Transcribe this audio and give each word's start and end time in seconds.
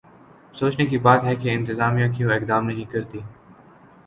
سوچنے 0.53 0.85
کی 0.85 0.97
بات 0.97 1.23
ہے 1.23 1.35
کہ 1.35 1.49
انتظامیہ 1.49 2.11
کیوں 2.17 2.31
اقدام 2.31 2.67
نہیں 2.67 2.91
کرتی؟ 2.91 3.19